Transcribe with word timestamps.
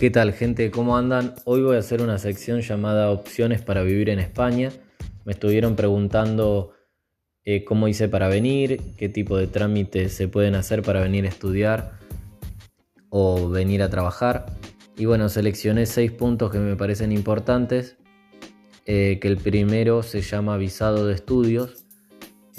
¿Qué 0.00 0.08
tal 0.08 0.32
gente? 0.32 0.70
¿Cómo 0.70 0.96
andan? 0.96 1.34
Hoy 1.44 1.60
voy 1.60 1.76
a 1.76 1.80
hacer 1.80 2.00
una 2.00 2.16
sección 2.16 2.62
llamada 2.62 3.10
Opciones 3.10 3.60
para 3.60 3.82
vivir 3.82 4.08
en 4.08 4.18
España. 4.18 4.72
Me 5.26 5.32
estuvieron 5.32 5.76
preguntando 5.76 6.72
eh, 7.44 7.64
cómo 7.64 7.86
hice 7.86 8.08
para 8.08 8.28
venir, 8.28 8.80
qué 8.96 9.10
tipo 9.10 9.36
de 9.36 9.46
trámites 9.46 10.14
se 10.14 10.26
pueden 10.26 10.54
hacer 10.54 10.80
para 10.80 11.02
venir 11.02 11.26
a 11.26 11.28
estudiar 11.28 11.98
o 13.10 13.50
venir 13.50 13.82
a 13.82 13.90
trabajar. 13.90 14.46
Y 14.96 15.04
bueno, 15.04 15.28
seleccioné 15.28 15.84
seis 15.84 16.10
puntos 16.10 16.50
que 16.50 16.60
me 16.60 16.76
parecen 16.76 17.12
importantes. 17.12 17.98
Eh, 18.86 19.18
que 19.20 19.28
el 19.28 19.36
primero 19.36 20.02
se 20.02 20.22
llama 20.22 20.56
visado 20.56 21.06
de 21.06 21.12
estudios. 21.12 21.84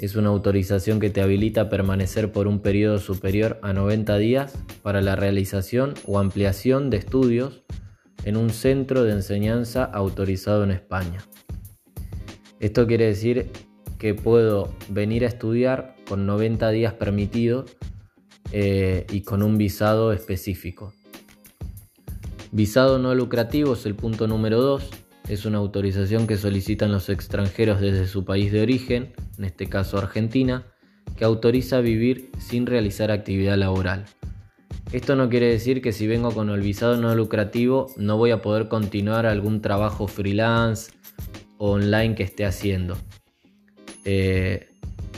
Es 0.02 0.16
una 0.16 0.30
autorización 0.30 0.98
que 0.98 1.10
te 1.10 1.22
habilita 1.22 1.60
a 1.60 1.68
permanecer 1.68 2.32
por 2.32 2.48
un 2.48 2.58
periodo 2.58 2.98
superior 2.98 3.60
a 3.62 3.72
90 3.72 4.18
días 4.18 4.52
para 4.82 5.00
la 5.00 5.14
realización 5.14 5.94
o 6.08 6.18
ampliación 6.18 6.90
de 6.90 6.96
estudios 6.96 7.62
en 8.24 8.36
un 8.36 8.50
centro 8.50 9.04
de 9.04 9.12
enseñanza 9.12 9.84
autorizado 9.84 10.64
en 10.64 10.72
España. 10.72 11.22
Esto 12.58 12.88
quiere 12.88 13.06
decir 13.06 13.52
que 13.96 14.12
puedo 14.14 14.74
venir 14.88 15.24
a 15.24 15.28
estudiar 15.28 15.94
con 16.08 16.26
90 16.26 16.70
días 16.70 16.94
permitidos 16.94 17.76
eh, 18.50 19.06
y 19.12 19.22
con 19.22 19.40
un 19.40 19.56
visado 19.56 20.12
específico. 20.12 20.92
Visado 22.50 22.98
no 22.98 23.14
lucrativo 23.14 23.74
es 23.74 23.86
el 23.86 23.94
punto 23.94 24.26
número 24.26 24.60
2. 24.60 25.01
Es 25.28 25.44
una 25.46 25.58
autorización 25.58 26.26
que 26.26 26.36
solicitan 26.36 26.92
los 26.92 27.08
extranjeros 27.08 27.80
desde 27.80 28.06
su 28.06 28.24
país 28.24 28.52
de 28.52 28.62
origen 28.62 29.12
en 29.38 29.44
este 29.44 29.68
caso 29.68 29.98
Argentina, 29.98 30.66
que 31.16 31.24
autoriza 31.24 31.80
vivir 31.80 32.30
sin 32.38 32.66
realizar 32.66 33.10
actividad 33.10 33.56
laboral. 33.56 34.04
Esto 34.92 35.16
no 35.16 35.28
quiere 35.28 35.46
decir 35.46 35.80
que 35.80 35.92
si 35.92 36.06
vengo 36.06 36.32
con 36.32 36.50
el 36.50 36.60
visado 36.60 36.96
no 36.96 37.14
lucrativo 37.14 37.86
no 37.96 38.18
voy 38.18 38.30
a 38.30 38.42
poder 38.42 38.68
continuar 38.68 39.26
algún 39.26 39.62
trabajo 39.62 40.06
freelance 40.06 40.92
o 41.58 41.72
online 41.72 42.14
que 42.14 42.24
esté 42.24 42.44
haciendo. 42.44 42.96
Eh, 44.04 44.68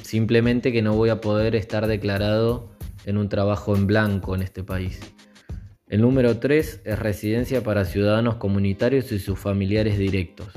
simplemente 0.03 0.73
que 0.73 0.83
no 0.83 0.95
voy 0.95 1.09
a 1.09 1.21
poder 1.21 1.57
estar 1.57 1.87
declarado 1.87 2.71
en 3.05 3.17
un 3.17 3.29
trabajo 3.29 3.75
en 3.75 3.87
blanco 3.87 4.35
en 4.35 4.43
este 4.43 4.63
país. 4.63 5.01
El 5.87 6.01
número 6.01 6.39
3 6.39 6.81
es 6.83 6.99
residencia 6.99 7.63
para 7.63 7.85
ciudadanos 7.85 8.37
comunitarios 8.37 9.13
y 9.13 9.19
sus 9.19 9.39
familiares 9.39 9.99
directos. 9.99 10.49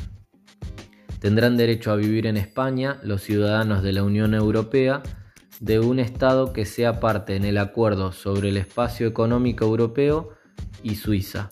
Tendrán 1.20 1.58
derecho 1.58 1.92
a 1.92 1.98
vivir 1.98 2.28
en 2.28 2.38
España 2.38 3.00
los 3.04 3.24
ciudadanos 3.24 3.84
de 3.84 3.92
la 3.92 4.04
Unión 4.04 4.34
Europea 4.34 5.04
de 5.60 5.80
un 5.80 6.00
Estado 6.00 6.54
que 6.54 6.64
sea 6.64 7.02
parte 7.02 7.36
en 7.36 7.44
el 7.44 7.58
acuerdo 7.58 8.14
sobre 8.14 8.50
el 8.50 8.58
espacio 8.58 9.06
económico 9.06 9.66
europeo 9.66 10.30
y 10.82 10.96
Suiza, 10.96 11.50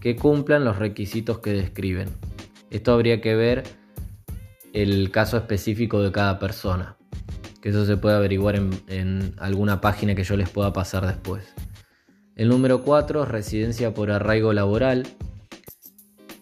que 0.00 0.16
cumplan 0.16 0.64
los 0.64 0.76
requisitos 0.78 1.38
que 1.38 1.52
describen. 1.52 2.08
Esto 2.70 2.92
habría 2.92 3.20
que 3.20 3.36
ver 3.36 3.62
el 4.72 5.12
caso 5.12 5.36
específico 5.36 6.02
de 6.02 6.10
cada 6.10 6.40
persona, 6.40 6.96
que 7.62 7.68
eso 7.68 7.86
se 7.86 7.96
puede 7.96 8.16
averiguar 8.16 8.56
en, 8.56 8.70
en 8.88 9.34
alguna 9.38 9.80
página 9.80 10.16
que 10.16 10.24
yo 10.24 10.36
les 10.36 10.50
pueda 10.50 10.72
pasar 10.72 11.06
después. 11.06 11.54
El 12.38 12.48
número 12.48 12.82
4 12.82 13.24
es 13.24 13.28
residencia 13.28 13.92
por 13.92 14.10
arraigo 14.10 14.54
laboral, 14.54 15.06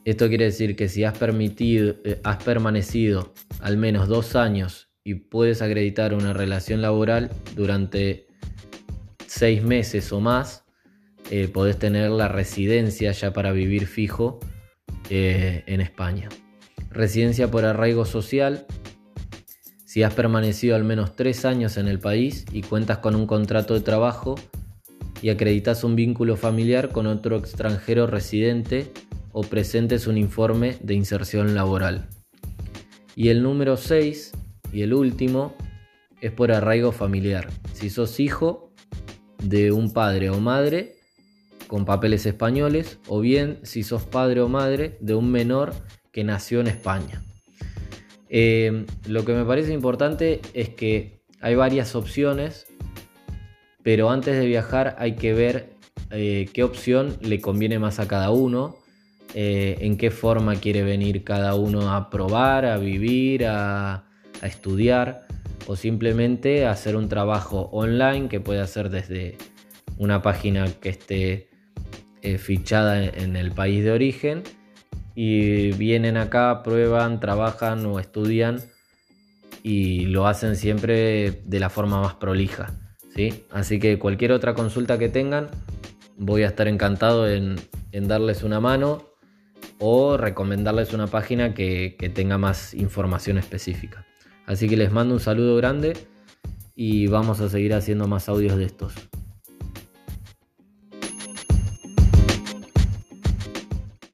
esto 0.06 0.28
quiere 0.28 0.44
decir 0.44 0.76
que 0.76 0.88
si 0.88 1.02
has, 1.02 1.18
permitido, 1.18 1.96
eh, 2.04 2.20
has 2.22 2.40
permanecido 2.44 3.34
al 3.58 3.76
menos 3.76 4.06
dos 4.06 4.36
años 4.36 4.88
y 5.02 5.14
puedes 5.14 5.62
acreditar 5.62 6.14
una 6.14 6.32
relación 6.32 6.80
laboral 6.80 7.30
durante 7.56 8.28
seis 9.26 9.64
meses 9.64 10.12
o 10.12 10.20
más, 10.20 10.64
eh, 11.32 11.48
podés 11.48 11.76
tener 11.76 12.10
la 12.10 12.28
residencia 12.28 13.10
ya 13.10 13.32
para 13.32 13.50
vivir 13.50 13.88
fijo 13.88 14.38
eh, 15.10 15.64
en 15.66 15.80
España. 15.80 16.28
Residencia 16.90 17.50
por 17.50 17.64
arraigo 17.64 18.04
social. 18.04 18.64
Si 19.84 20.04
has 20.04 20.14
permanecido 20.14 20.76
al 20.76 20.84
menos 20.84 21.16
tres 21.16 21.44
años 21.44 21.78
en 21.78 21.88
el 21.88 21.98
país 21.98 22.44
y 22.52 22.62
cuentas 22.62 22.98
con 22.98 23.16
un 23.16 23.26
contrato 23.26 23.74
de 23.74 23.80
trabajo 23.80 24.36
y 25.22 25.30
acreditas 25.30 25.84
un 25.84 25.96
vínculo 25.96 26.36
familiar 26.36 26.90
con 26.90 27.06
otro 27.06 27.36
extranjero 27.36 28.06
residente 28.06 28.92
o 29.32 29.42
presentes 29.42 30.06
un 30.06 30.18
informe 30.18 30.76
de 30.80 30.94
inserción 30.94 31.54
laboral. 31.54 32.08
Y 33.14 33.28
el 33.28 33.42
número 33.42 33.76
6 33.76 34.32
y 34.72 34.82
el 34.82 34.94
último 34.94 35.54
es 36.20 36.32
por 36.32 36.52
arraigo 36.52 36.92
familiar. 36.92 37.48
Si 37.72 37.90
sos 37.90 38.20
hijo 38.20 38.72
de 39.42 39.72
un 39.72 39.92
padre 39.92 40.30
o 40.30 40.40
madre 40.40 40.96
con 41.66 41.84
papeles 41.84 42.26
españoles 42.26 42.98
o 43.08 43.20
bien 43.20 43.58
si 43.62 43.82
sos 43.82 44.04
padre 44.04 44.40
o 44.40 44.48
madre 44.48 44.96
de 45.00 45.14
un 45.14 45.30
menor 45.30 45.74
que 46.12 46.24
nació 46.24 46.60
en 46.60 46.68
España. 46.68 47.22
Eh, 48.28 48.86
lo 49.06 49.24
que 49.24 49.34
me 49.34 49.44
parece 49.44 49.72
importante 49.72 50.40
es 50.54 50.70
que 50.70 51.20
hay 51.40 51.54
varias 51.54 51.94
opciones, 51.94 52.66
pero 53.86 54.10
antes 54.10 54.36
de 54.36 54.46
viajar 54.46 54.96
hay 54.98 55.14
que 55.14 55.32
ver 55.32 55.76
eh, 56.10 56.48
qué 56.52 56.64
opción 56.64 57.16
le 57.20 57.40
conviene 57.40 57.78
más 57.78 58.00
a 58.00 58.08
cada 58.08 58.32
uno 58.32 58.74
eh, 59.32 59.78
en 59.80 59.96
qué 59.96 60.10
forma 60.10 60.56
quiere 60.56 60.82
venir 60.82 61.22
cada 61.22 61.54
uno 61.54 61.92
a 61.94 62.10
probar, 62.10 62.64
a 62.64 62.78
vivir, 62.78 63.46
a, 63.46 64.02
estudiar 64.42 65.28
o 65.68 65.76
simplemente 65.76 66.66
hacer 66.66 66.96
un 66.96 67.08
trabajo 67.08 67.70
online 67.72 68.28
que 68.28 68.40
puede 68.40 68.60
hacer 68.60 68.90
desde 68.90 69.38
una 69.98 70.20
página 70.20 70.66
que 70.80 70.88
esté 70.88 71.48
eh, 72.22 72.38
fichada 72.38 73.04
en 73.04 73.36
el 73.36 73.52
país 73.52 73.84
de 73.84 73.92
origen 73.92 74.42
y 75.14 75.70
vienen 75.70 76.16
acá, 76.16 76.64
prueban, 76.64 77.20
trabajan 77.20 77.86
o 77.86 78.00
estudian 78.00 78.58
y 79.62 80.06
lo 80.06 80.26
hacen 80.26 80.56
siempre 80.56 81.40
de 81.44 81.60
la 81.60 81.70
forma 81.70 82.00
más 82.00 82.14
prolija. 82.14 82.74
¿Sí? 83.16 83.44
Así 83.50 83.80
que 83.80 83.98
cualquier 83.98 84.30
otra 84.30 84.54
consulta 84.54 84.98
que 84.98 85.08
tengan, 85.08 85.48
voy 86.16 86.44
a 86.44 86.46
estar 86.46 86.68
encantado 86.68 87.28
en 87.28 87.58
darles 87.92 88.44
una 88.44 88.60
mano 88.60 89.16
o 89.78 90.16
recomendarles 90.16 90.92
una 90.92 91.06
página 91.06 91.54
que, 91.54 91.96
que 91.98 92.08
tenga 92.08 92.38
más 92.38 92.74
información 92.74 93.38
específica. 93.38 94.06
Así 94.46 94.68
que 94.68 94.76
les 94.76 94.92
mando 94.92 95.14
un 95.14 95.20
saludo 95.20 95.56
grande 95.56 95.94
y 96.74 97.08
vamos 97.08 97.40
a 97.40 97.48
seguir 97.48 97.74
haciendo 97.74 98.06
más 98.06 98.28
audios 98.28 98.56
de 98.56 98.64
estos. 98.64 98.94